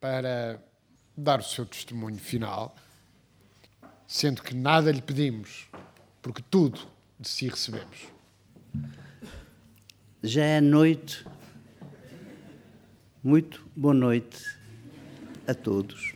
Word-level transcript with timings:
para 0.00 0.62
dar 1.16 1.40
o 1.40 1.42
seu 1.42 1.64
testemunho 1.64 2.18
final, 2.18 2.74
sendo 4.06 4.42
que 4.42 4.54
nada 4.54 4.92
lhe 4.92 5.00
pedimos, 5.00 5.66
porque 6.20 6.42
tudo 6.50 6.80
de 7.18 7.28
si 7.28 7.48
recebemos. 7.48 8.06
Já 10.22 10.44
é 10.44 10.60
noite. 10.60 11.26
Muito 13.22 13.66
boa 13.74 13.94
noite 13.94 14.44
a 15.48 15.54
todos. 15.54 16.14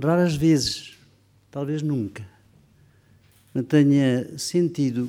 Raras 0.00 0.34
vezes, 0.34 0.98
talvez 1.50 1.82
nunca, 1.82 2.26
me 3.54 3.62
tenha 3.62 4.36
sentido 4.36 5.08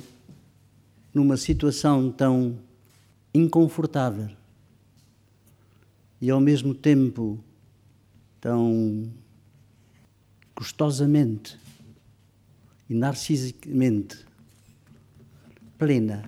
numa 1.12 1.38
situação 1.38 2.12
tão 2.12 2.60
inconfortável 3.34 4.30
e 6.24 6.30
ao 6.30 6.40
mesmo 6.40 6.74
tempo 6.74 7.38
tão 8.40 9.12
gostosamente 10.56 11.60
e 12.90 12.94
narcisicamente 12.94 14.26
plena 15.78 16.24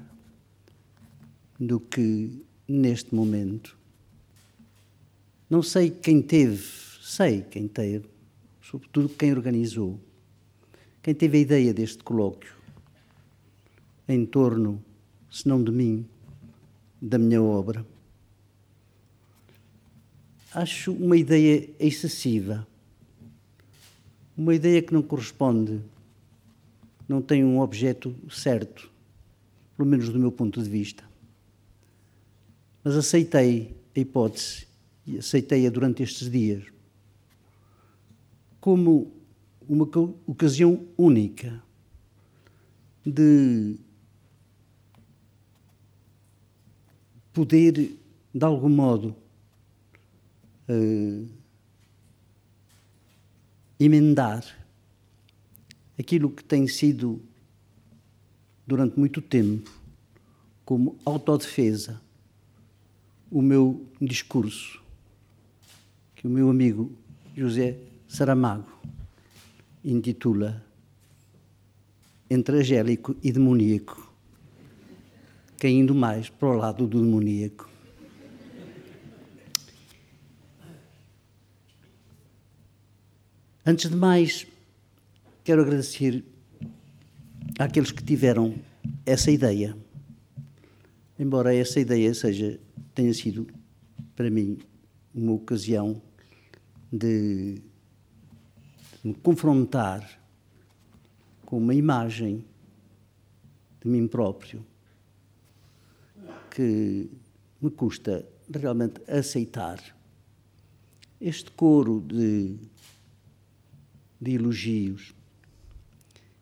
do 1.57 1.79
que 1.79 2.43
neste 2.67 3.15
momento. 3.15 3.77
Não 5.49 5.63
sei 5.63 5.89
quem 5.89 6.21
teve, 6.21 6.61
sei 7.01 7.43
quem 7.43 7.65
teve, 7.65 8.09
sobretudo 8.61 9.07
quem 9.07 9.31
organizou, 9.31 9.97
quem 11.01 11.15
teve 11.15 11.37
a 11.37 11.41
ideia 11.41 11.73
deste 11.73 12.03
colóquio 12.03 12.53
em 14.09 14.25
torno, 14.25 14.83
se 15.31 15.47
não 15.47 15.63
de 15.63 15.71
mim, 15.71 16.05
da 17.01 17.17
minha 17.17 17.41
obra. 17.41 17.94
Acho 20.55 20.93
uma 20.93 21.17
ideia 21.17 21.69
excessiva, 21.77 22.65
uma 24.37 24.55
ideia 24.55 24.81
que 24.81 24.93
não 24.93 25.03
corresponde, 25.03 25.81
não 27.09 27.21
tem 27.21 27.43
um 27.43 27.59
objeto 27.59 28.15
certo, 28.31 28.89
pelo 29.75 29.89
menos 29.89 30.07
do 30.07 30.17
meu 30.17 30.31
ponto 30.31 30.63
de 30.63 30.69
vista. 30.69 31.03
Mas 32.81 32.95
aceitei 32.95 33.75
a 33.93 33.99
hipótese 33.99 34.65
e 35.05 35.17
aceitei-a 35.17 35.69
durante 35.69 36.01
estes 36.01 36.31
dias 36.31 36.63
como 38.61 39.11
uma 39.67 39.85
ocasião 40.25 40.87
única 40.97 41.61
de 43.05 43.75
poder, 47.33 47.73
de 48.33 48.45
algum 48.45 48.69
modo, 48.69 49.24
uh, 50.69 51.27
emendar 53.79 54.43
aquilo 55.97 56.29
que 56.29 56.43
tem 56.43 56.67
sido, 56.67 57.21
durante 58.67 58.97
muito 58.97 59.21
tempo, 59.21 59.71
como 60.63 60.97
autodefesa, 61.05 62.01
o 63.29 63.41
meu 63.41 63.85
discurso, 64.01 64.81
que 66.15 66.27
o 66.27 66.29
meu 66.29 66.49
amigo 66.49 66.91
José 67.35 67.77
Saramago 68.07 68.71
intitula 69.83 70.63
Entre 72.29 72.57
Angélico 72.57 73.15
e 73.21 73.31
Demoníaco 73.31 74.05
caindo 75.57 75.95
mais 75.95 76.29
para 76.29 76.49
o 76.49 76.57
lado 76.57 76.85
do 76.85 77.01
demoníaco. 77.01 77.69
Antes 83.67 83.89
de 83.89 83.95
mais, 83.95 84.45
quero 85.43 85.63
agradecer 85.63 86.23
àqueles 87.57 87.91
que 87.91 88.03
tiveram 88.03 88.53
essa 89.03 89.31
ideia. 89.31 89.75
Embora 91.17 91.51
essa 91.51 91.79
ideia 91.79 92.13
seja, 92.13 92.59
tenha 92.93 93.11
sido, 93.11 93.47
para 94.15 94.29
mim, 94.29 94.59
uma 95.15 95.31
ocasião 95.31 95.99
de, 96.91 97.55
de 97.55 97.61
me 99.03 99.15
confrontar 99.15 100.21
com 101.43 101.57
uma 101.57 101.73
imagem 101.73 102.45
de 103.81 103.87
mim 103.89 104.07
próprio 104.07 104.63
que 106.51 107.09
me 107.59 107.71
custa 107.71 108.23
realmente 108.53 109.01
aceitar 109.09 109.79
este 111.19 111.49
coro 111.49 111.99
de, 111.99 112.59
de 114.25 114.33
elogios, 114.33 115.13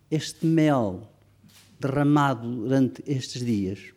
este 0.10 0.46
mel 0.46 1.06
derramado 1.78 2.50
durante 2.50 3.04
estes 3.06 3.46
dias 3.46 3.94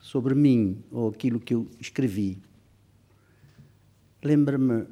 sobre 0.00 0.34
mim 0.34 0.82
ou 0.90 1.10
aquilo 1.10 1.38
que 1.38 1.52
eu 1.52 1.68
escrevi. 1.78 2.38
Lembra-me 4.22 4.86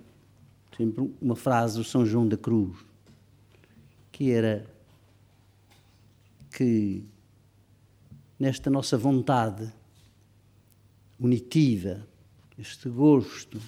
sempre 0.76 1.10
uma 1.22 1.34
frase 1.34 1.78
do 1.78 1.84
São 1.84 2.04
João 2.04 2.28
da 2.28 2.36
Cruz, 2.36 2.76
que 4.12 4.30
era 4.30 4.66
que 6.50 7.02
nesta 8.38 8.68
nossa 8.68 8.98
vontade 8.98 9.72
unitiva, 11.18 12.06
este 12.58 12.90
gosto 12.90 13.58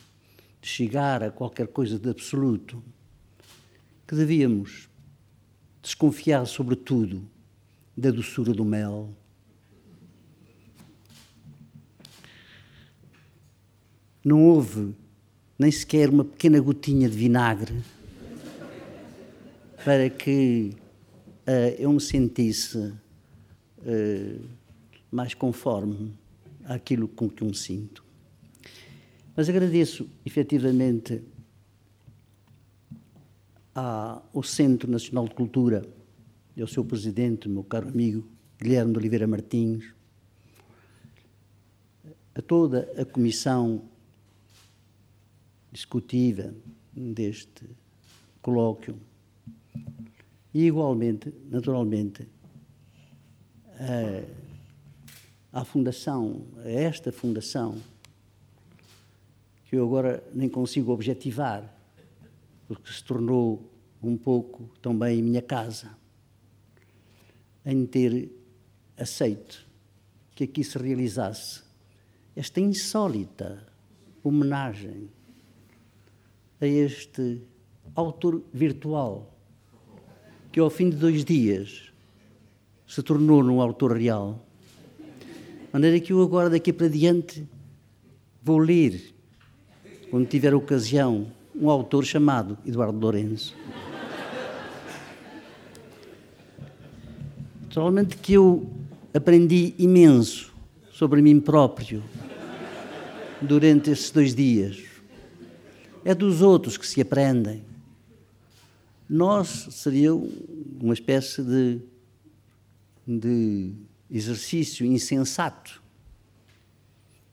de 0.61 0.69
chegar 0.69 1.23
a 1.23 1.31
qualquer 1.31 1.69
coisa 1.69 1.99
de 1.99 2.11
absoluto, 2.11 2.83
que 4.07 4.15
devíamos 4.15 4.89
desconfiar, 5.83 6.47
sobretudo, 6.47 7.23
da 7.97 8.11
doçura 8.11 8.53
do 8.53 8.65
mel. 8.65 9.11
Não 14.25 14.45
houve 14.45 14.95
nem 15.59 15.71
sequer 15.71 16.11
uma 16.11 16.25
pequena 16.25 16.61
gotinha 16.61 17.09
de 17.09 17.17
vinagre 17.17 17.75
para 19.85 20.11
que 20.11 20.73
uh, 21.47 21.75
eu 21.79 21.93
me 21.93 22.01
sentisse 22.01 22.77
uh, 22.79 24.45
mais 25.11 25.33
conforme 25.33 26.13
àquilo 26.65 27.07
com 27.07 27.29
que 27.29 27.43
eu 27.43 27.49
me 27.49 27.55
sinto. 27.55 28.05
Mas 29.37 29.49
agradeço 29.49 30.09
efetivamente 30.25 31.23
ao 33.79 34.43
Centro 34.43 34.91
Nacional 34.91 35.29
de 35.29 35.35
Cultura. 35.35 35.87
E 36.57 36.63
ao 36.63 36.67
seu 36.67 36.83
presidente, 36.83 37.47
meu 37.47 37.63
caro 37.63 37.89
amigo 37.89 38.27
Guilherme 38.59 38.93
de 38.93 38.99
Oliveira 38.99 39.27
Martins, 39.27 39.93
a 42.35 42.41
toda 42.41 42.91
a 42.99 43.05
comissão 43.05 43.83
discutiva 45.71 46.55
deste 46.95 47.69
colóquio. 48.41 48.97
E 50.55 50.65
igualmente, 50.65 51.31
naturalmente, 51.51 52.27
à 55.53 55.63
fundação, 55.67 56.47
a 56.65 56.71
esta 56.71 57.13
fundação, 57.13 57.77
que 59.67 59.77
eu 59.77 59.85
agora 59.85 60.25
nem 60.33 60.49
consigo 60.49 60.93
objetivar, 60.93 61.76
porque 62.67 62.93
se 62.93 63.03
tornou 63.03 63.71
um 64.03 64.17
pouco 64.17 64.71
também 64.83 65.23
minha 65.23 65.43
casa, 65.43 65.97
em 67.65 67.87
ter 67.87 68.31
aceito 68.97 69.67
que 70.35 70.45
aqui 70.45 70.63
se 70.63 70.79
realizasse 70.79 71.63
esta 72.35 72.61
insólita 72.61 73.67
homenagem 74.23 75.09
a 76.61 76.67
este 76.67 77.43
autor 77.95 78.43
virtual 78.53 79.33
que 80.53 80.61
ao 80.61 80.71
fim 80.71 80.89
de 80.89 80.97
dois 80.97 81.25
dias 81.25 81.93
se 82.87 83.03
tornou 83.03 83.43
num 83.43 83.61
autor 83.61 83.97
real. 83.97 84.43
Maneira 85.73 86.01
que 86.01 86.13
eu 86.13 86.23
agora, 86.23 86.49
daqui 86.49 86.73
para 86.73 86.89
diante, 86.89 87.47
vou 88.43 88.57
ler, 88.57 89.15
quando 90.11 90.27
tiver 90.27 90.55
ocasião, 90.55 91.31
um 91.61 91.71
autor 91.71 92.05
chamado 92.05 92.59
Eduardo 92.65 92.99
Lourenço. 92.99 93.57
Naturalmente 97.63 98.17
que 98.17 98.35
eu 98.35 98.71
aprendi 99.13 99.75
imenso 99.79 100.53
sobre 100.93 101.21
mim 101.21 101.41
próprio 101.41 102.03
durante 103.41 103.91
esses 103.91 104.11
dois 104.11 104.35
dias. 104.35 104.83
É 106.05 106.15
dos 106.15 106.41
outros 106.41 106.77
que 106.77 106.87
se 106.87 107.01
aprendem. 107.01 107.65
Nós 109.09 109.69
seria 109.71 110.15
uma 110.15 110.95
espécie 110.95 111.43
de, 111.43 111.81
de 113.07 113.73
exercício 114.11 114.87
insensato 114.87 115.83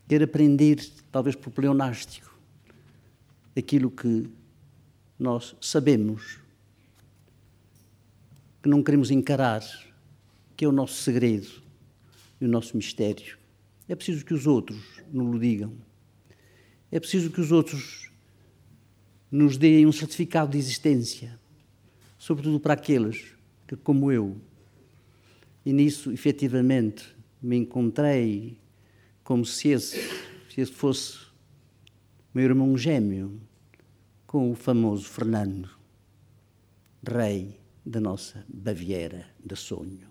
quer 0.08 0.24
aprender, 0.24 0.78
talvez 1.12 1.36
por 1.36 1.52
pleonástico, 1.52 2.33
aquilo 3.56 3.92
que 3.92 4.30
nós 5.18 5.56
sabemos, 5.62 6.40
que 8.62 8.70
não 8.70 8.82
queremos 8.82 9.12
encarar, 9.12 9.62
que 10.56 10.66
é 10.66 10.68
o 10.68 10.72
nosso 10.72 11.02
segredo 11.02 11.62
e 12.40 12.46
o 12.46 12.48
nosso 12.48 12.76
mistério. 12.76 13.38
É 13.88 13.96
preciso 13.96 14.26
que 14.26 14.34
os 14.34 14.48
outros 14.48 15.02
nos 15.12 15.36
o 15.36 15.40
digam. 15.40 15.74
É 16.92 17.00
preciso 17.00 17.30
que 17.30 17.42
os 17.42 17.52
outros 17.52 18.10
nos 19.32 19.58
deem 19.58 19.86
um 19.86 19.92
certificado 19.92 20.52
de 20.52 20.58
existência, 20.58 21.40
sobretudo 22.18 22.60
para 22.60 22.74
aqueles 22.74 23.34
que, 23.68 23.76
como 23.76 24.12
eu, 24.12 24.38
e 25.66 25.74
nisso 25.74 26.12
efetivamente 26.12 27.16
me 27.42 27.58
encontrei 27.58 28.58
como 29.24 29.46
se 29.46 29.70
esse, 29.70 29.98
se 30.50 30.62
esse 30.62 30.72
fosse 30.72 31.20
meu 32.34 32.46
irmão 32.46 32.76
gêmeo 32.76 33.40
com 34.26 34.52
o 34.52 34.56
famoso 34.56 35.06
Fernando, 35.08 35.70
rei 37.08 37.60
da 37.86 38.00
nossa 38.00 38.44
Baviera 38.48 39.28
de 39.46 39.56
sonho. 39.56 40.08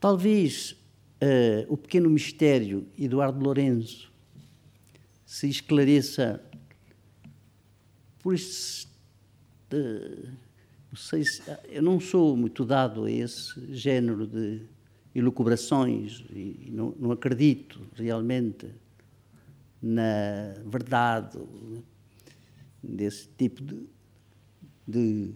Talvez 0.00 0.72
uh, 0.72 1.66
o 1.68 1.76
pequeno 1.76 2.08
mistério 2.08 2.88
Eduardo 2.98 3.44
Lourenço 3.44 4.10
se 5.26 5.46
esclareça 5.46 6.42
por 8.20 8.34
este. 8.34 8.90
Não 9.70 10.96
sei 10.96 11.24
se, 11.24 11.42
eu 11.68 11.82
não 11.82 12.00
sou 12.00 12.34
muito 12.34 12.64
dado 12.64 13.04
a 13.04 13.10
esse 13.10 13.74
género 13.74 14.26
de 14.26 14.62
elucubrações 15.14 16.24
e 16.30 16.70
não, 16.70 16.94
não 16.98 17.12
acredito 17.12 17.80
realmente 17.94 18.68
na 19.82 20.54
verdade 20.64 21.38
desse 22.82 23.28
tipo 23.36 23.62
de, 23.62 23.86
de 24.86 25.34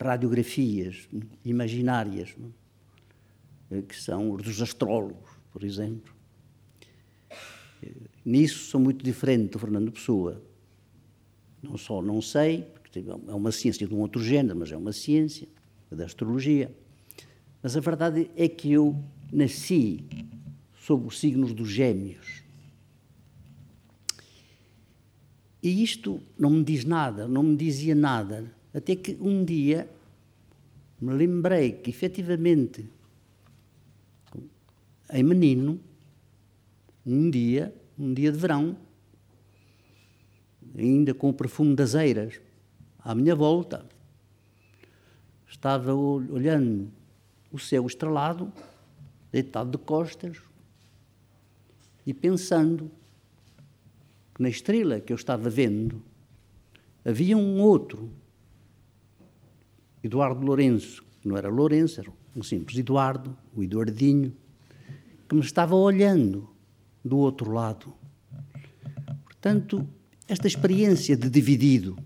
radiografias 0.00 1.08
imaginárias, 1.44 2.34
não? 2.38 2.52
que 3.82 3.96
são 3.96 4.32
os 4.32 4.42
dos 4.42 4.62
astrólogos, 4.62 5.30
por 5.50 5.64
exemplo. 5.64 6.14
Nisso 8.24 8.70
sou 8.70 8.80
muito 8.80 9.04
diferente 9.04 9.52
do 9.52 9.58
Fernando 9.58 9.90
Pessoa. 9.90 10.42
Não 11.62 11.76
só 11.76 12.00
não 12.00 12.20
sei, 12.22 12.62
porque 12.82 13.00
é 13.00 13.34
uma 13.34 13.50
ciência 13.50 13.86
de 13.86 13.94
um 13.94 13.98
outro 13.98 14.22
género, 14.22 14.58
mas 14.58 14.70
é 14.70 14.76
uma 14.76 14.92
ciência, 14.92 15.48
da 15.90 16.04
astrologia. 16.04 16.74
Mas 17.62 17.76
a 17.76 17.80
verdade 17.80 18.30
é 18.36 18.48
que 18.48 18.72
eu 18.72 19.02
nasci 19.32 20.04
sob 20.78 21.06
os 21.06 21.18
signos 21.18 21.52
dos 21.52 21.70
gêmeos. 21.70 22.43
E 25.64 25.82
isto 25.82 26.20
não 26.38 26.50
me 26.50 26.62
diz 26.62 26.84
nada, 26.84 27.26
não 27.26 27.42
me 27.42 27.56
dizia 27.56 27.94
nada, 27.94 28.52
até 28.74 28.94
que 28.94 29.16
um 29.18 29.42
dia 29.42 29.88
me 31.00 31.14
lembrei 31.14 31.72
que, 31.72 31.88
efetivamente, 31.88 32.86
em 35.10 35.22
menino, 35.22 35.80
um 37.06 37.30
dia, 37.30 37.74
um 37.98 38.12
dia 38.12 38.30
de 38.30 38.36
verão, 38.36 38.76
ainda 40.76 41.14
com 41.14 41.30
o 41.30 41.32
perfume 41.32 41.74
das 41.74 41.94
eiras 41.94 42.38
à 42.98 43.14
minha 43.14 43.34
volta, 43.34 43.86
estava 45.48 45.94
olhando 45.94 46.90
o 47.50 47.58
céu 47.58 47.86
estrelado, 47.86 48.52
deitado 49.32 49.70
de 49.70 49.78
costas, 49.78 50.36
e 52.06 52.12
pensando 52.12 52.90
que 54.34 54.42
na 54.42 54.48
estrela 54.48 55.00
que 55.00 55.12
eu 55.12 55.16
estava 55.16 55.48
vendo 55.48 56.02
havia 57.04 57.36
um 57.36 57.60
outro, 57.60 58.10
Eduardo 60.02 60.44
Lourenço, 60.44 61.04
que 61.20 61.28
não 61.28 61.36
era 61.36 61.48
Lourenço, 61.48 62.00
era 62.00 62.10
um 62.34 62.42
simples 62.42 62.76
Eduardo, 62.78 63.36
o 63.54 63.62
Eduardinho, 63.62 64.34
que 65.28 65.34
me 65.34 65.40
estava 65.40 65.74
olhando 65.74 66.48
do 67.04 67.16
outro 67.18 67.52
lado. 67.52 67.94
Portanto, 69.24 69.86
esta 70.26 70.46
experiência 70.46 71.16
de 71.16 71.30
dividido 71.30 71.96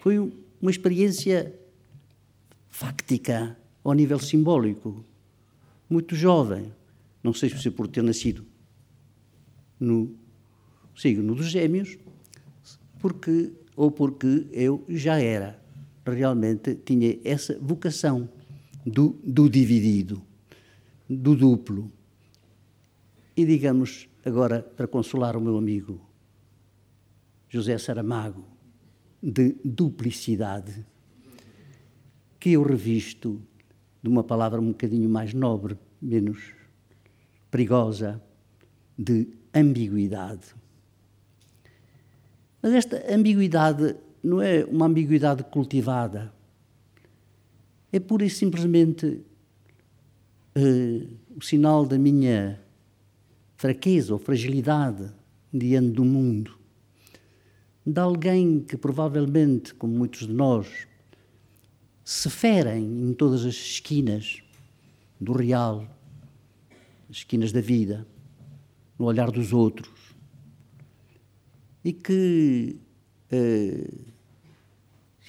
foi 0.00 0.18
uma 0.60 0.70
experiência 0.70 1.54
fáctica 2.68 3.56
ao 3.82 3.92
nível 3.92 4.18
simbólico, 4.18 5.04
muito 5.88 6.14
jovem. 6.14 6.72
Não 7.22 7.34
sei 7.34 7.50
se 7.50 7.70
por 7.70 7.88
ter 7.88 8.02
nascido 8.02 8.44
no 9.78 10.14
signo 11.00 11.34
dos 11.34 11.46
Gêmeos, 11.46 11.98
porque 12.98 13.52
ou 13.74 13.90
porque 13.90 14.46
eu 14.52 14.84
já 14.88 15.18
era 15.18 15.58
realmente 16.04 16.74
tinha 16.74 17.18
essa 17.24 17.58
vocação 17.58 18.28
do, 18.84 19.18
do 19.24 19.48
dividido, 19.48 20.22
do 21.08 21.34
duplo. 21.34 21.90
E 23.36 23.44
digamos 23.46 24.08
agora 24.24 24.60
para 24.60 24.86
consolar 24.86 25.36
o 25.36 25.40
meu 25.40 25.56
amigo 25.56 26.00
José 27.48 27.78
Saramago 27.78 28.44
de 29.22 29.56
duplicidade 29.64 30.84
que 32.38 32.52
eu 32.52 32.62
revisto 32.62 33.40
de 34.02 34.08
uma 34.08 34.24
palavra 34.24 34.60
um 34.60 34.68
bocadinho 34.68 35.08
mais 35.08 35.32
nobre, 35.34 35.76
menos 36.00 36.54
perigosa, 37.50 38.22
de 38.96 39.28
ambiguidade. 39.54 40.59
Mas 42.62 42.72
esta 42.72 43.02
ambiguidade 43.12 43.96
não 44.22 44.40
é 44.40 44.64
uma 44.64 44.86
ambiguidade 44.86 45.42
cultivada, 45.44 46.32
é 47.92 47.98
pura 47.98 48.24
e 48.24 48.30
simplesmente 48.30 49.06
uh, 50.56 51.08
o 51.36 51.42
sinal 51.42 51.86
da 51.86 51.98
minha 51.98 52.60
fraqueza 53.56 54.12
ou 54.12 54.18
fragilidade 54.18 55.10
diante 55.52 55.92
do 55.92 56.04
mundo, 56.04 56.58
de 57.84 57.98
alguém 57.98 58.60
que 58.60 58.76
provavelmente, 58.76 59.74
como 59.74 59.92
muitos 59.94 60.26
de 60.26 60.32
nós, 60.32 60.86
se 62.04 62.28
ferem 62.28 62.84
em 62.84 63.14
todas 63.14 63.44
as 63.44 63.54
esquinas 63.54 64.42
do 65.20 65.32
real, 65.32 65.86
as 67.08 67.16
esquinas 67.18 67.52
da 67.52 67.60
vida, 67.60 68.06
no 68.98 69.06
olhar 69.06 69.30
dos 69.30 69.52
outros, 69.52 69.90
e 71.84 71.92
que 71.92 72.76
eh, 73.30 73.90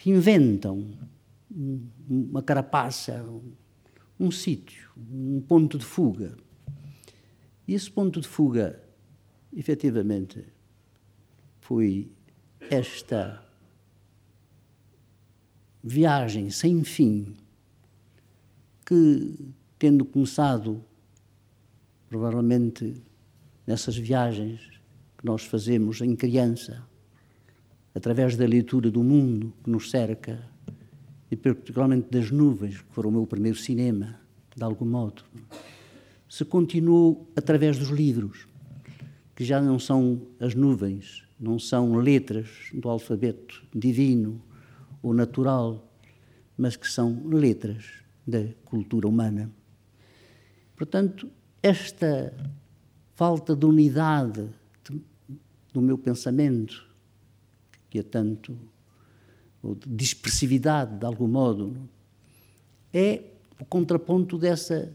inventam 0.06 0.92
uma 2.10 2.42
carapaça, 2.42 3.24
um, 3.24 3.52
um 4.20 4.32
sítio, 4.32 4.92
um 4.98 5.42
ponto 5.42 5.78
de 5.78 5.86
fuga. 5.86 6.36
E 7.68 7.74
esse 7.74 7.90
ponto 7.90 8.20
de 8.20 8.28
fuga, 8.28 8.82
efetivamente, 9.56 10.46
foi 11.60 12.10
esta 12.70 13.46
viagem 15.84 16.50
sem 16.50 16.84
fim 16.84 17.36
que, 18.86 19.54
tendo 19.78 20.06
começado, 20.06 20.84
provavelmente, 22.10 23.02
nessas 23.66 23.98
viagens 23.98 24.81
que 25.22 25.26
nós 25.26 25.46
fazemos 25.46 26.02
em 26.02 26.16
criança, 26.16 26.84
através 27.94 28.36
da 28.36 28.46
leitura 28.46 28.90
do 28.90 29.04
mundo 29.04 29.54
que 29.64 29.70
nos 29.70 29.92
cerca, 29.92 30.44
e 31.30 31.36
particularmente 31.36 32.08
das 32.10 32.32
nuvens, 32.32 32.82
que 32.82 32.92
foram 32.92 33.10
o 33.10 33.14
meu 33.14 33.28
primeiro 33.28 33.58
cinema, 33.58 34.20
de 34.56 34.64
algum 34.64 34.86
modo, 34.86 35.24
se 36.28 36.44
continuou 36.44 37.32
através 37.36 37.78
dos 37.78 37.90
livros, 37.90 38.48
que 39.36 39.46
já 39.46 39.62
não 39.62 39.78
são 39.78 40.22
as 40.40 40.56
nuvens, 40.56 41.24
não 41.40 41.60
são 41.60 41.96
letras 41.96 42.70
do 42.74 42.90
alfabeto 42.90 43.64
divino, 43.74 44.42
ou 45.04 45.14
natural, 45.14 45.88
mas 46.58 46.76
que 46.76 46.88
são 46.88 47.28
letras 47.28 47.86
da 48.26 48.44
cultura 48.66 49.08
humana. 49.08 49.52
Portanto, 50.76 51.30
esta 51.62 52.34
falta 53.16 53.56
de 53.56 53.66
unidade 53.66 54.50
do 55.72 55.82
meu 55.82 55.98
pensamento, 55.98 56.88
que 57.90 58.00
é 58.00 58.04
tanto, 58.04 58.58
ou 59.62 59.76
de 59.76 59.88
dispersividade, 59.90 60.98
de 60.98 61.06
algum 61.06 61.28
modo, 61.28 61.76
é 62.94 63.24
o 63.60 63.66
contraponto 63.66 64.38
dessa 64.38 64.92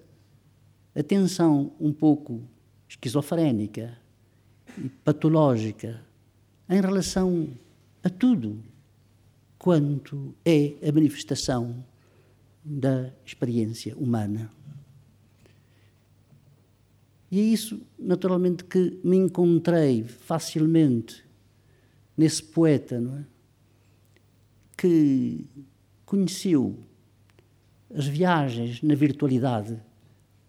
atenção 0.95 1.73
um 1.79 1.93
pouco 1.93 2.43
esquizofrénica 2.89 3.97
e 4.79 4.89
patológica 4.89 6.03
em 6.69 6.81
relação 6.81 7.49
a 8.03 8.11
tudo 8.11 8.63
quanto 9.59 10.35
é 10.45 10.75
a 10.87 10.93
manifestação 10.93 11.85
da 12.65 13.13
experiência 13.25 13.97
humana. 13.97 14.51
E 17.31 17.41
é 17.41 17.43
isso, 17.43 17.81
naturalmente, 17.99 18.65
que 18.65 18.99
me 19.03 19.17
encontrei 19.17 20.05
facilmente 20.05 21.25
nesse 22.17 22.43
poeta, 22.43 23.01
não 23.01 23.19
é? 23.19 23.25
Que 24.77 25.45
conheceu 26.05 26.79
as 27.95 28.07
viagens 28.07 28.83
na 28.83 28.95
virtualidade 28.95 29.81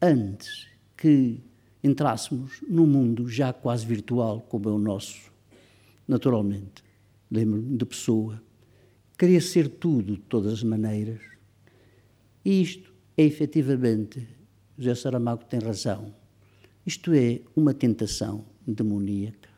antes 0.01 0.67
que 0.95 1.41
entrássemos 1.83 2.61
num 2.67 2.85
mundo 2.85 3.27
já 3.27 3.53
quase 3.53 3.85
virtual 3.85 4.41
como 4.41 4.69
é 4.69 4.71
o 4.71 4.77
nosso, 4.77 5.31
naturalmente. 6.07 6.83
Lembro-me 7.29 7.77
de 7.77 7.85
pessoa. 7.85 8.41
Queria 9.17 9.41
ser 9.41 9.67
tudo 9.69 10.15
de 10.15 10.21
todas 10.21 10.53
as 10.53 10.63
maneiras. 10.63 11.21
E 12.45 12.61
isto 12.61 12.93
é 13.17 13.23
efetivamente, 13.23 14.27
José 14.77 14.95
Saramago 14.95 15.43
tem 15.45 15.59
razão, 15.59 16.13
isto 16.87 17.13
é 17.13 17.41
uma 17.53 17.73
tentação 17.73 18.45
demoníaca. 18.65 19.49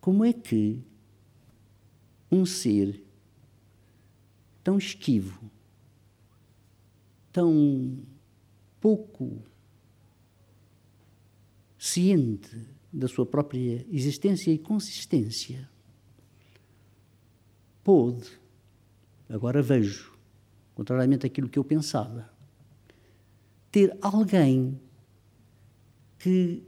Como 0.00 0.24
é 0.24 0.32
que 0.32 0.82
um 2.32 2.44
ser 2.44 3.00
tão 4.64 4.76
esquivo, 4.76 5.48
tão 7.32 7.96
pouco 8.80 9.40
ciente 11.78 12.60
da 12.92 13.06
sua 13.06 13.24
própria 13.24 13.86
existência 13.88 14.50
e 14.50 14.58
consistência, 14.58 15.70
pôde, 17.84 18.36
agora 19.28 19.62
vejo, 19.62 20.15
contrariamente 20.76 21.26
àquilo 21.26 21.48
que 21.48 21.58
eu 21.58 21.64
pensava, 21.64 22.30
ter 23.72 23.96
alguém 24.02 24.78
que 26.18 26.62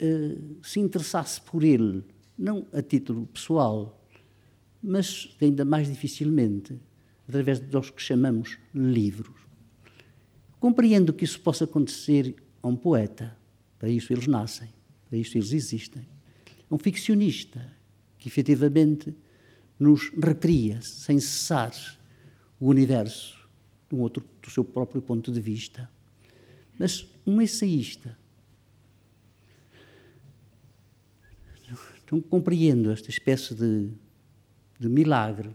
uh, 0.00 0.64
se 0.64 0.78
interessasse 0.78 1.40
por 1.40 1.64
ele, 1.64 2.04
não 2.38 2.66
a 2.72 2.80
título 2.80 3.26
pessoal, 3.26 4.00
mas 4.80 5.36
ainda 5.42 5.64
mais 5.64 5.88
dificilmente 5.88 6.78
através 7.28 7.58
dos 7.58 7.90
que 7.90 8.00
chamamos 8.00 8.58
livros. 8.72 9.40
Compreendo 10.60 11.12
que 11.12 11.24
isso 11.24 11.40
possa 11.40 11.64
acontecer 11.64 12.36
a 12.62 12.68
um 12.68 12.76
poeta, 12.76 13.36
para 13.76 13.88
isso 13.88 14.12
eles 14.12 14.28
nascem, 14.28 14.68
para 15.08 15.18
isso 15.18 15.36
eles 15.36 15.52
existem. 15.52 16.06
Um 16.70 16.78
ficcionista 16.78 17.72
que 18.18 18.28
efetivamente 18.28 19.12
nos 19.80 20.10
recria 20.10 20.80
sem 20.80 21.18
cessar 21.18 21.72
o 22.64 22.70
universo 22.70 23.40
outro, 23.90 24.24
do 24.40 24.50
seu 24.50 24.64
próprio 24.64 25.02
ponto 25.02 25.30
de 25.30 25.40
vista. 25.40 25.90
Mas 26.78 27.06
um 27.26 27.42
ensaísta. 27.42 28.16
Não 32.10 32.20
compreendo 32.20 32.90
esta 32.90 33.08
espécie 33.10 33.54
de 33.54 33.90
de 34.82 34.88
milagre 34.88 35.54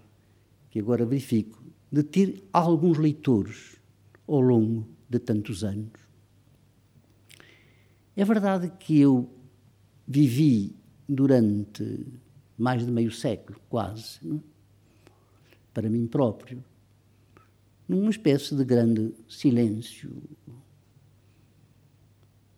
que 0.69 0.79
agora 0.79 1.05
verifico, 1.05 1.61
de 1.91 2.01
ter 2.01 2.43
alguns 2.53 2.97
leitores 2.97 3.75
ao 4.25 4.39
longo 4.39 4.87
de 5.09 5.19
tantos 5.19 5.65
anos. 5.65 5.91
É 8.15 8.23
verdade 8.23 8.71
que 8.79 8.97
eu 8.99 9.29
vivi 10.07 10.77
durante 11.07 12.05
mais 12.57 12.85
de 12.85 12.91
meio 12.91 13.11
século, 13.11 13.59
quase, 13.69 14.19
não? 14.21 14.37
É? 14.37 14.57
para 15.73 15.89
mim 15.89 16.07
próprio, 16.07 16.63
numa 17.87 18.09
espécie 18.09 18.55
de 18.55 18.65
grande 18.65 19.13
silêncio. 19.29 20.11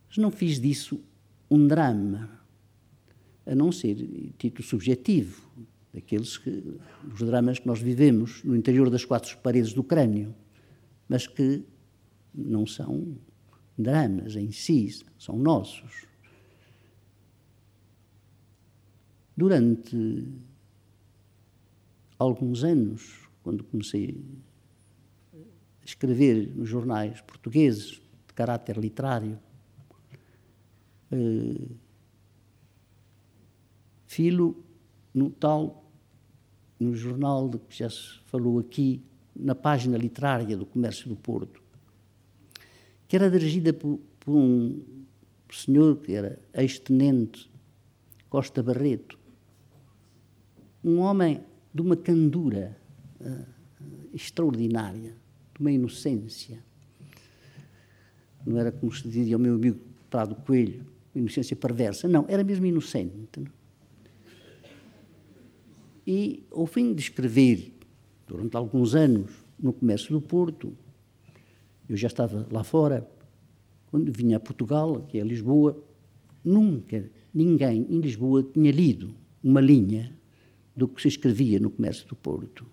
Mas 0.07 0.17
não 0.17 0.31
fiz 0.31 0.59
disso 0.59 0.99
um 1.49 1.67
drama, 1.67 2.29
a 3.45 3.53
não 3.53 3.71
ser 3.71 3.95
título 4.37 4.63
subjetivo 4.63 5.47
daqueles 5.93 6.37
que, 6.37 6.63
os 7.11 7.19
dramas 7.19 7.59
que 7.59 7.67
nós 7.67 7.79
vivemos 7.79 8.43
no 8.43 8.55
interior 8.55 8.89
das 8.89 9.05
quatro 9.05 9.37
paredes 9.39 9.73
do 9.73 9.83
crânio, 9.83 10.35
mas 11.07 11.25
que 11.27 11.63
não 12.33 12.65
são 12.65 13.17
dramas 13.77 14.35
em 14.35 14.51
si, 14.51 15.03
são 15.17 15.37
nossos. 15.37 16.05
Durante 19.35 20.27
alguns 22.17 22.63
anos, 22.63 23.29
quando 23.41 23.63
comecei 23.63 24.21
escrever 25.89 26.51
nos 26.55 26.69
jornais 26.69 27.21
portugueses 27.21 28.01
de 28.27 28.33
caráter 28.35 28.77
literário, 28.77 29.39
eh, 31.11 31.67
Filo 34.05 34.63
no 35.13 35.29
tal, 35.29 35.83
no 36.79 36.95
jornal 36.95 37.47
de 37.47 37.59
que 37.59 37.77
já 37.77 37.89
se 37.89 38.19
falou 38.25 38.59
aqui, 38.59 39.03
na 39.35 39.55
página 39.55 39.97
literária 39.97 40.57
do 40.57 40.65
Comércio 40.65 41.07
do 41.07 41.15
Porto, 41.15 41.61
que 43.07 43.15
era 43.15 43.29
dirigida 43.29 43.71
por, 43.71 43.99
por 44.19 44.35
um 44.35 44.81
senhor 45.51 45.97
que 45.97 46.13
era 46.13 46.39
ex-tenente 46.53 47.49
Costa 48.29 48.61
Barreto, 48.61 49.17
um 50.83 50.99
homem 50.99 51.43
de 51.73 51.81
uma 51.81 51.95
candura 51.95 52.77
uh, 53.21 53.45
extraordinária, 54.13 55.15
uma 55.59 55.71
inocência. 55.71 56.63
Não 58.45 58.57
era 58.57 58.71
como 58.71 58.91
se 58.91 59.07
dizia 59.07 59.35
ao 59.35 59.39
meu 59.39 59.55
amigo 59.55 59.79
Prado 60.09 60.35
Coelho, 60.35 60.85
inocência 61.13 61.55
perversa. 61.55 62.07
Não, 62.07 62.25
era 62.27 62.43
mesmo 62.43 62.65
inocente. 62.65 63.43
E, 66.07 66.43
ao 66.51 66.65
fim 66.65 66.93
de 66.93 67.01
escrever, 67.01 67.73
durante 68.27 68.55
alguns 68.55 68.95
anos, 68.95 69.31
no 69.59 69.73
comércio 69.73 70.11
do 70.11 70.21
Porto, 70.21 70.75
eu 71.87 71.97
já 71.97 72.07
estava 72.07 72.47
lá 72.51 72.63
fora, 72.63 73.07
quando 73.87 74.11
vinha 74.11 74.37
a 74.37 74.39
Portugal, 74.39 74.95
aqui 74.95 75.19
a 75.19 75.23
Lisboa, 75.23 75.83
nunca 76.43 77.09
ninguém 77.33 77.85
em 77.89 77.99
Lisboa 77.99 78.43
tinha 78.43 78.71
lido 78.71 79.13
uma 79.43 79.61
linha 79.61 80.15
do 80.75 80.87
que 80.87 81.01
se 81.01 81.07
escrevia 81.09 81.59
no 81.59 81.69
comércio 81.69 82.07
do 82.07 82.15
Porto. 82.15 82.65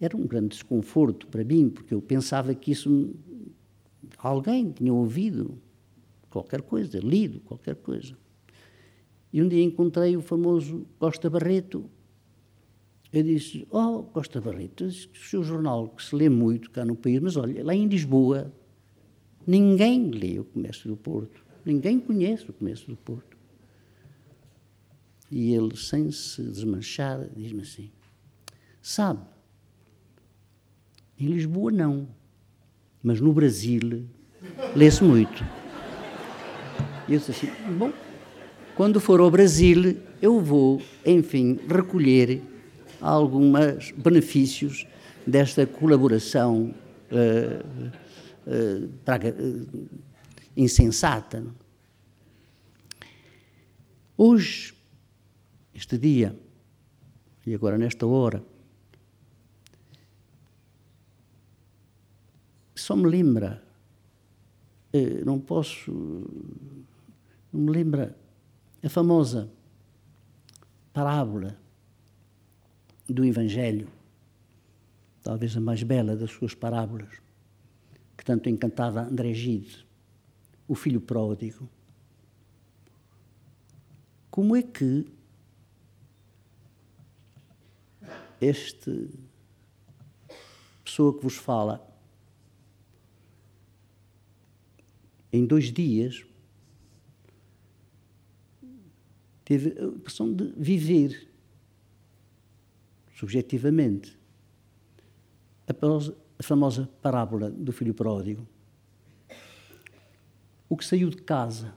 Era 0.00 0.16
um 0.16 0.26
grande 0.26 0.48
desconforto 0.48 1.26
para 1.26 1.42
mim, 1.42 1.68
porque 1.68 1.92
eu 1.92 2.00
pensava 2.00 2.54
que 2.54 2.70
isso 2.70 3.14
alguém 4.18 4.70
tinha 4.70 4.92
ouvido 4.92 5.58
qualquer 6.30 6.62
coisa, 6.62 6.98
lido 6.98 7.40
qualquer 7.40 7.74
coisa. 7.76 8.16
E 9.32 9.42
um 9.42 9.48
dia 9.48 9.62
encontrei 9.62 10.16
o 10.16 10.22
famoso 10.22 10.86
Costa 10.98 11.28
Barreto. 11.28 11.90
Eu 13.12 13.22
disse: 13.22 13.66
Oh, 13.70 14.02
Costa 14.04 14.40
Barreto, 14.40 14.84
o 14.84 14.92
seu 14.92 15.42
jornal 15.42 15.88
que 15.88 16.04
se 16.04 16.14
lê 16.14 16.28
muito 16.28 16.70
cá 16.70 16.84
no 16.84 16.94
país, 16.94 17.20
mas 17.20 17.36
olha, 17.36 17.64
lá 17.64 17.74
em 17.74 17.86
Lisboa, 17.86 18.52
ninguém 19.46 20.10
lê 20.10 20.38
o 20.38 20.44
Comércio 20.44 20.88
do 20.88 20.96
Porto. 20.96 21.44
Ninguém 21.64 21.98
conhece 21.98 22.48
o 22.48 22.52
Comércio 22.52 22.88
do 22.88 22.96
Porto. 22.96 23.36
E 25.30 25.52
ele, 25.52 25.76
sem 25.76 26.10
se 26.10 26.42
desmanchar, 26.42 27.28
diz-me 27.34 27.62
assim: 27.62 27.90
Sabe, 28.80 29.20
em 31.18 31.26
Lisboa 31.26 31.72
não, 31.72 32.08
mas 33.02 33.20
no 33.20 33.32
Brasil 33.32 34.06
lê-se 34.74 35.02
muito. 35.02 35.44
E 37.08 37.14
eu 37.14 37.18
disse 37.18 37.30
assim: 37.30 37.48
Bom, 37.76 37.92
quando 38.76 39.00
for 39.00 39.18
ao 39.20 39.30
Brasil, 39.30 39.96
eu 40.22 40.40
vou, 40.40 40.80
enfim, 41.04 41.58
recolher 41.68 42.42
alguns 43.00 43.92
benefícios 43.92 44.86
desta 45.26 45.66
colaboração 45.66 46.74
uh, 47.10 47.88
uh, 48.46 48.84
uh, 48.86 49.88
insensata. 50.56 51.44
Hoje, 54.16 54.74
este 55.74 55.96
dia, 55.96 56.36
e 57.46 57.54
agora 57.54 57.78
nesta 57.78 58.06
hora, 58.06 58.42
só 62.88 62.96
me 62.96 63.06
lembra, 63.06 63.62
não 65.22 65.38
posso, 65.38 65.92
não 67.52 67.60
me 67.60 67.70
lembra 67.70 68.16
a 68.82 68.88
famosa 68.88 69.52
parábola 70.90 71.60
do 73.06 73.26
Evangelho, 73.26 73.90
talvez 75.22 75.54
a 75.54 75.60
mais 75.60 75.82
bela 75.82 76.16
das 76.16 76.30
suas 76.30 76.54
parábolas, 76.54 77.10
que 78.16 78.24
tanto 78.24 78.48
encantava 78.48 79.02
André 79.02 79.34
Gide, 79.34 79.86
o 80.66 80.74
filho 80.74 81.02
pródigo. 81.02 81.68
Como 84.30 84.56
é 84.56 84.62
que 84.62 85.06
pessoa 90.82 91.14
que 91.14 91.22
vos 91.22 91.36
fala, 91.36 91.86
em 95.38 95.46
dois 95.46 95.72
dias, 95.72 96.24
teve 99.44 99.78
a 99.80 99.84
impressão 99.84 100.32
de 100.32 100.52
viver 100.56 101.28
subjetivamente 103.16 104.18
a 105.66 106.42
famosa 106.42 106.86
parábola 107.02 107.50
do 107.50 107.72
filho 107.72 107.94
pródigo. 107.94 108.46
O 110.68 110.76
que 110.76 110.84
saiu 110.84 111.08
de 111.08 111.16
casa, 111.16 111.74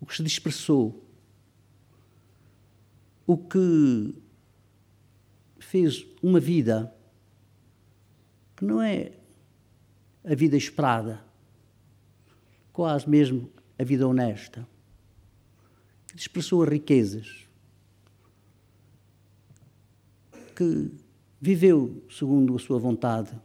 o 0.00 0.06
que 0.06 0.14
se 0.14 0.22
dispersou, 0.22 1.02
o 3.26 3.36
que 3.36 4.14
fez 5.58 6.06
uma 6.22 6.38
vida 6.38 6.94
que 8.56 8.64
não 8.64 8.82
é 8.82 9.12
a 10.24 10.34
vida 10.34 10.56
esperada, 10.56 11.24
quase 12.80 13.06
mesmo 13.06 13.52
a 13.78 13.84
vida 13.84 14.08
honesta, 14.08 14.66
que 16.06 16.16
dispersou 16.16 16.62
as 16.62 16.70
riquezas, 16.70 17.46
que 20.56 20.90
viveu 21.38 22.02
segundo 22.08 22.56
a 22.56 22.58
sua 22.58 22.78
vontade. 22.78 23.38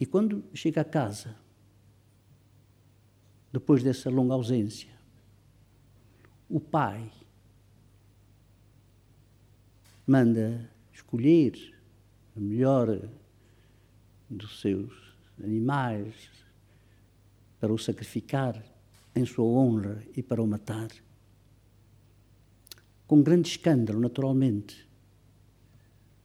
E 0.00 0.04
quando 0.04 0.42
chega 0.52 0.80
a 0.80 0.84
casa, 0.84 1.36
depois 3.52 3.84
dessa 3.84 4.10
longa 4.10 4.34
ausência, 4.34 4.90
o 6.48 6.58
pai 6.58 7.12
manda 10.04 10.68
escolher 10.92 11.80
a 12.34 12.40
melhor 12.40 13.08
dos 14.28 14.60
seus 14.60 15.09
animais 15.42 16.14
para 17.58 17.72
o 17.72 17.78
sacrificar 17.78 18.62
em 19.14 19.24
sua 19.24 19.44
honra 19.44 20.02
e 20.16 20.22
para 20.22 20.42
o 20.42 20.46
matar. 20.46 20.88
Com 23.06 23.22
grande 23.22 23.48
escândalo, 23.48 24.00
naturalmente, 24.00 24.88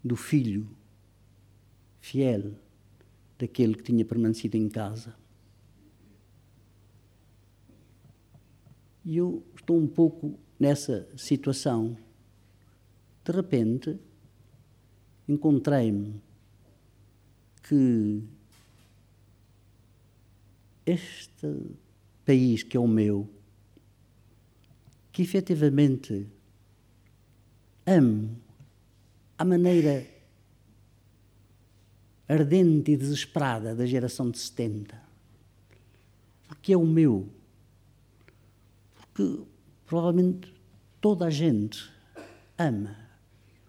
do 0.03 0.15
filho 0.15 0.69
fiel 1.99 2.53
daquele 3.39 3.73
que 3.73 3.83
tinha 3.83 4.05
permanecido 4.05 4.55
em 4.55 4.69
casa. 4.69 5.15
E 9.03 9.17
eu 9.17 9.43
estou 9.55 9.77
um 9.77 9.87
pouco 9.87 10.39
nessa 10.59 11.07
situação. 11.17 11.97
De 13.23 13.31
repente, 13.31 13.99
encontrei-me 15.27 16.21
que 17.67 18.23
este 20.85 21.75
país 22.25 22.63
que 22.63 22.77
é 22.77 22.79
o 22.79 22.87
meu, 22.87 23.29
que 25.11 25.21
efetivamente 25.21 26.27
amo 27.85 28.37
à 29.37 29.45
maneira 29.45 30.05
ardente 32.27 32.91
e 32.91 32.97
desesperada 32.97 33.75
da 33.75 33.85
geração 33.85 34.29
de 34.29 34.39
70. 34.39 34.99
Porque 36.47 36.73
é 36.73 36.77
o 36.77 36.85
meu. 36.85 37.29
Porque 38.95 39.43
provavelmente 39.85 40.53
toda 40.99 41.25
a 41.25 41.29
gente 41.29 41.91
ama 42.57 43.05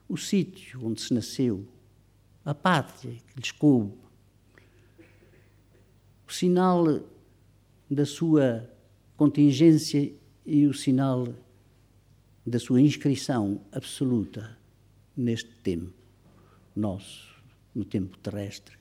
o 0.08 0.16
sítio 0.16 0.86
onde 0.86 1.00
se 1.00 1.12
nasceu, 1.12 1.66
a 2.44 2.54
pátria 2.54 3.12
que 3.12 3.40
lhes 3.40 3.50
coube, 3.50 4.05
o 6.26 6.32
sinal 6.32 6.84
da 7.90 8.04
sua 8.04 8.68
contingência 9.16 10.12
e 10.44 10.66
o 10.66 10.74
sinal 10.74 11.28
da 12.44 12.58
sua 12.58 12.80
inscrição 12.80 13.60
absoluta 13.72 14.56
neste 15.16 15.50
tempo 15.56 15.92
nosso, 16.74 17.42
no 17.74 17.84
tempo 17.84 18.18
terrestre. 18.18 18.76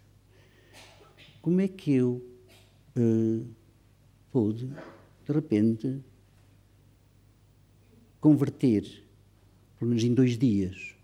Como 1.41 1.61
é 1.61 1.67
que 1.67 1.91
eu 1.93 2.21
uh, 2.97 3.47
pude, 4.31 4.67
de 4.67 5.31
repente, 5.31 6.01
converter, 8.19 8.83
pelo 9.77 9.89
menos 9.89 10.03
em 10.03 10.13
dois 10.13 10.37
dias, 10.37 10.95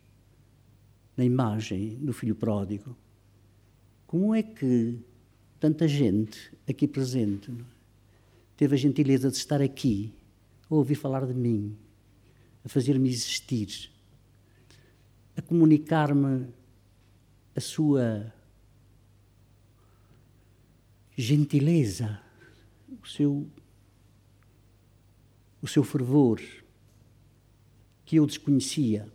na 1.15 1.23
imagem 1.23 1.95
do 1.97 2.11
filho 2.11 2.35
pródigo? 2.35 2.97
Como 4.07 4.35
é 4.35 4.43
que 4.43 4.99
tanta 5.61 5.87
gente 5.87 6.51
aqui 6.67 6.85
presente 6.87 7.49
teve 8.57 8.75
a 8.75 8.77
gentileza 8.77 9.31
de 9.31 9.37
estar 9.37 9.61
aqui, 9.61 10.13
a 10.69 10.75
ouvir 10.75 10.95
falar 10.95 11.25
de 11.25 11.33
mim, 11.33 11.77
a 12.65 12.67
fazer-me 12.67 13.09
existir? 13.09 13.89
a 15.35 15.41
comunicar-me 15.41 16.47
a 17.55 17.59
sua 17.59 18.33
gentileza, 21.17 22.21
o 23.01 23.07
seu, 23.07 23.47
o 25.61 25.67
seu 25.67 25.83
fervor, 25.83 26.41
que 28.05 28.17
eu 28.17 28.25
desconhecia, 28.25 29.11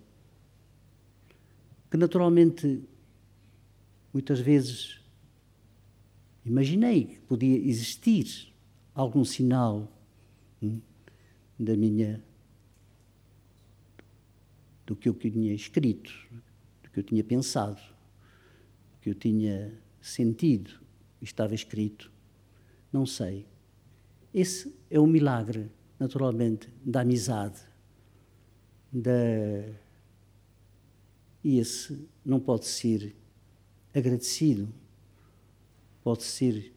que 1.91 1.97
naturalmente 1.97 2.83
muitas 4.13 4.41
vezes 4.41 5.01
imaginei 6.47 7.05
que 7.05 7.21
podia 7.21 7.59
existir 7.59 8.53
algum 8.95 9.25
sinal 9.25 9.93
hum, 10.63 10.81
da 11.59 11.77
minha 11.77 12.23
do 14.87 14.95
que 14.95 15.09
eu 15.09 15.15
tinha 15.15 15.53
escrito, 15.53 16.13
do 16.83 16.91
que 16.91 17.01
eu 17.01 17.03
tinha 17.03 17.25
pensado, 17.25 17.81
do 17.81 18.99
que 19.01 19.11
eu 19.11 19.15
tinha 19.15 19.77
sentido 20.01 20.87
estava 21.21 21.55
escrito. 21.55 22.11
Não 22.93 23.05
sei. 23.05 23.47
Esse 24.33 24.75
é 24.91 25.01
o 25.01 25.07
milagre, 25.07 25.71
naturalmente, 25.99 26.69
da 26.85 27.01
amizade, 27.01 27.61
da 28.93 29.11
e 31.43 31.59
esse 31.61 32.09
não 32.25 32.41
pode 32.41 32.67
ser 32.67 33.15
agradecido, 33.95 34.69
pode 36.07 36.23
ser 36.23 36.73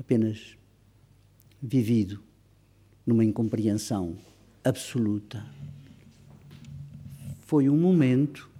apenas 0.00 0.56
vivido 1.60 2.24
numa 3.06 3.22
incompreensão 3.22 4.16
absoluta. 4.64 5.44
Foi 7.42 7.68
um 7.68 7.76
momento, 7.76 8.50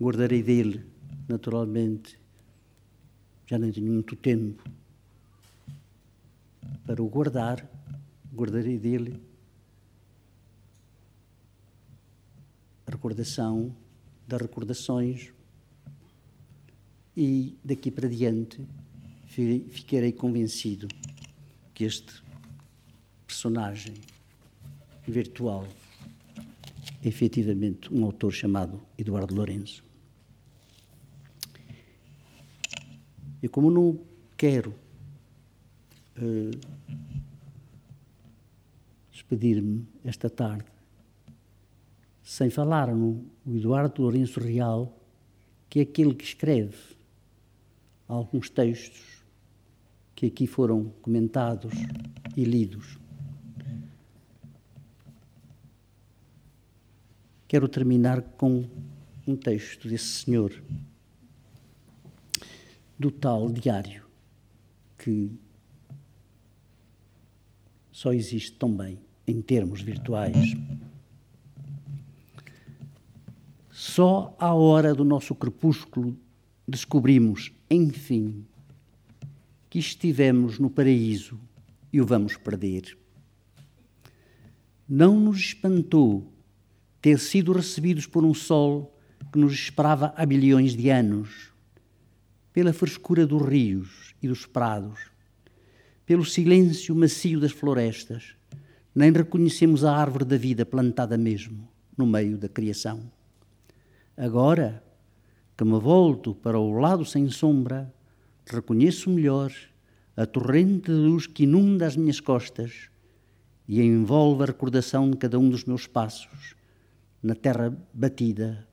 guardarei 0.00 0.42
dele, 0.42 0.84
naturalmente, 1.28 2.18
já 3.46 3.56
não 3.56 3.70
tenho 3.70 3.92
muito 3.92 4.16
tempo 4.16 4.68
para 6.84 7.00
o 7.00 7.08
guardar, 7.08 7.64
guardarei 8.34 8.80
dele 8.80 9.22
a 12.84 12.90
recordação 12.90 13.72
das 14.26 14.42
recordações 14.42 15.32
e 17.16 17.56
daqui 17.64 17.90
para 17.90 18.08
diante 18.08 18.60
ficarei 19.70 20.12
convencido 20.12 20.88
que 21.72 21.84
este 21.84 22.22
personagem 23.26 23.94
virtual 25.06 25.66
efetivamente 27.02 27.92
um 27.92 28.04
autor 28.04 28.32
chamado 28.32 28.80
Eduardo 28.96 29.34
Lourenço. 29.34 29.84
E 33.42 33.48
como 33.48 33.70
não 33.70 34.00
quero 34.36 34.74
uh, 36.16 36.58
despedir-me 39.12 39.86
esta 40.04 40.30
tarde 40.30 40.64
sem 42.22 42.48
falar 42.48 42.94
no 42.94 43.26
Eduardo 43.46 44.00
Lourenço 44.00 44.40
Real, 44.40 44.98
que 45.68 45.80
é 45.80 45.82
aquele 45.82 46.14
que 46.14 46.24
escreve 46.24 46.94
alguns 48.08 48.50
textos 48.50 49.22
que 50.14 50.26
aqui 50.26 50.46
foram 50.46 50.90
comentados 51.02 51.74
e 52.36 52.44
lidos. 52.44 52.98
Quero 57.48 57.68
terminar 57.68 58.22
com 58.22 58.68
um 59.26 59.36
texto 59.36 59.88
desse 59.88 60.24
senhor, 60.24 60.62
do 62.98 63.10
tal 63.10 63.50
diário, 63.50 64.04
que 64.98 65.30
só 67.92 68.12
existe 68.12 68.52
também 68.52 68.98
em 69.26 69.40
termos 69.40 69.80
virtuais. 69.80 70.54
Só 73.70 74.34
à 74.38 74.52
hora 74.54 74.94
do 74.94 75.04
nosso 75.04 75.34
crepúsculo 75.34 76.16
descobrimos, 76.66 77.52
enfim, 77.74 78.44
que 79.68 79.78
estivemos 79.78 80.58
no 80.58 80.70
paraíso 80.70 81.38
e 81.92 82.00
o 82.00 82.06
vamos 82.06 82.36
perder. 82.36 82.96
Não 84.88 85.18
nos 85.18 85.38
espantou 85.38 86.32
ter 87.00 87.18
sido 87.18 87.52
recebidos 87.52 88.06
por 88.06 88.24
um 88.24 88.32
sol 88.32 88.96
que 89.32 89.38
nos 89.38 89.52
esperava 89.52 90.14
há 90.16 90.24
bilhões 90.24 90.76
de 90.76 90.90
anos, 90.90 91.52
pela 92.52 92.72
frescura 92.72 93.26
dos 93.26 93.42
rios 93.42 94.14
e 94.22 94.28
dos 94.28 94.46
prados, 94.46 95.00
pelo 96.06 96.24
silêncio 96.24 96.94
macio 96.94 97.40
das 97.40 97.52
florestas, 97.52 98.36
nem 98.94 99.10
reconhecemos 99.10 99.84
a 99.84 99.96
árvore 99.96 100.24
da 100.24 100.36
vida 100.36 100.64
plantada 100.64 101.18
mesmo 101.18 101.68
no 101.96 102.06
meio 102.06 102.38
da 102.38 102.48
criação. 102.48 103.10
Agora 104.16 104.84
que 105.56 105.64
me 105.64 105.78
volto 105.78 106.34
para 106.34 106.58
o 106.58 106.78
lado 106.78 107.04
sem 107.04 107.28
sombra, 107.28 107.92
reconheço 108.46 109.08
melhor 109.08 109.52
a 110.16 110.26
torrente 110.26 110.90
de 110.90 110.96
luz 110.96 111.26
que 111.26 111.44
inunda 111.44 111.86
as 111.86 111.96
minhas 111.96 112.20
costas 112.20 112.88
e 113.66 113.80
envolve 113.80 114.42
a 114.42 114.46
recordação 114.46 115.10
de 115.10 115.16
cada 115.16 115.38
um 115.38 115.48
dos 115.48 115.64
meus 115.64 115.86
passos 115.86 116.54
na 117.22 117.34
terra 117.34 117.76
batida 117.92 118.68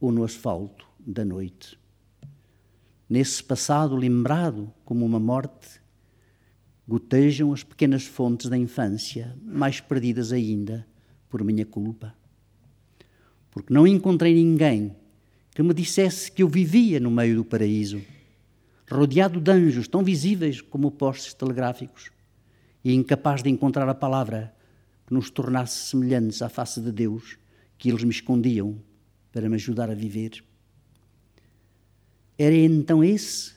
ou 0.00 0.12
no 0.12 0.24
asfalto 0.24 0.86
da 0.98 1.24
noite. 1.24 1.78
Nesse 3.08 3.42
passado 3.42 3.96
lembrado 3.96 4.72
como 4.84 5.06
uma 5.06 5.20
morte, 5.20 5.80
gotejam 6.86 7.52
as 7.52 7.62
pequenas 7.62 8.04
fontes 8.04 8.48
da 8.48 8.58
infância, 8.58 9.36
mais 9.42 9.80
perdidas 9.80 10.32
ainda 10.32 10.86
por 11.28 11.42
minha 11.44 11.64
culpa. 11.64 12.14
Porque 13.50 13.72
não 13.72 13.86
encontrei 13.86 14.34
ninguém 14.34 14.96
que 15.54 15.62
me 15.62 15.72
dissesse 15.72 16.30
que 16.30 16.42
eu 16.42 16.48
vivia 16.48 16.98
no 16.98 17.10
meio 17.10 17.36
do 17.36 17.44
paraíso, 17.44 18.02
rodeado 18.90 19.40
de 19.40 19.50
anjos 19.52 19.86
tão 19.86 20.02
visíveis 20.02 20.60
como 20.60 20.90
postes 20.90 21.32
telegráficos, 21.32 22.10
e 22.84 22.92
incapaz 22.92 23.42
de 23.42 23.48
encontrar 23.48 23.88
a 23.88 23.94
palavra 23.94 24.54
que 25.06 25.14
nos 25.14 25.30
tornasse 25.30 25.90
semelhantes 25.90 26.42
à 26.42 26.48
face 26.48 26.80
de 26.80 26.90
Deus 26.90 27.38
que 27.78 27.88
eles 27.88 28.02
me 28.02 28.10
escondiam 28.10 28.78
para 29.32 29.48
me 29.48 29.54
ajudar 29.54 29.90
a 29.90 29.94
viver. 29.94 30.44
Era 32.36 32.54
então 32.54 33.02
esse 33.02 33.54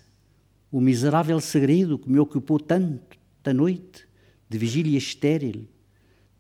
o 0.71 0.79
miserável 0.79 1.39
segredo 1.39 1.97
que 1.97 2.10
me 2.10 2.19
ocupou 2.19 2.60
tanto 2.60 3.17
da 3.43 3.53
noite 3.53 4.07
de 4.49 4.57
vigília 4.57 4.97
estéril, 4.97 5.67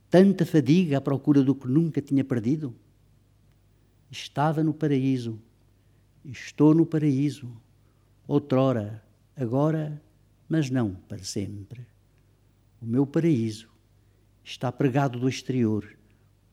tanta 0.09 0.45
fadiga 0.45 0.97
à 0.97 1.01
procura 1.01 1.43
do 1.43 1.55
que 1.55 1.67
nunca 1.67 2.01
tinha 2.01 2.23
perdido? 2.23 2.75
Estava 4.11 4.63
no 4.63 4.73
paraíso, 4.73 5.39
estou 6.31 6.73
no 6.73 6.85
paraíso, 6.85 7.49
outrora, 8.27 9.03
agora, 9.35 10.01
mas 10.49 10.69
não 10.69 10.95
para 11.07 11.23
sempre. 11.23 11.85
O 12.81 12.85
meu 12.85 13.07
paraíso 13.07 13.69
está 14.43 14.71
pregado 14.71 15.19
do 15.19 15.29
exterior, 15.29 15.97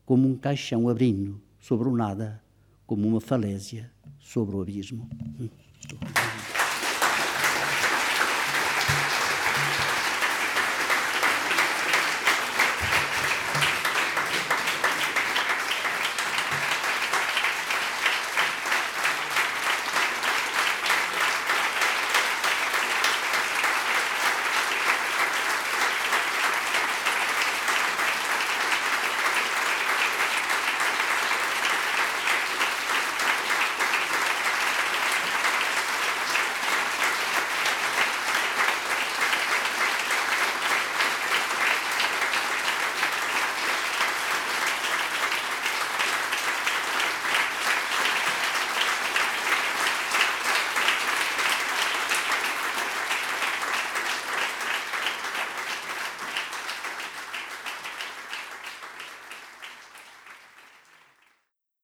como 0.06 0.28
um 0.28 0.36
caixão 0.36 0.88
abrindo 0.88 1.40
sobre 1.58 1.88
o 1.88 1.96
nada, 1.96 2.42
como 2.86 3.06
uma 3.08 3.20
falésia 3.20 3.90
sobre 4.20 4.56
o 4.56 4.62
abismo. 4.62 5.08
Hum. 5.40 5.48